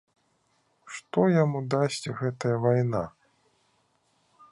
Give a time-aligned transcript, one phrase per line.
[0.95, 3.03] Што яму дасць гэтая вайна?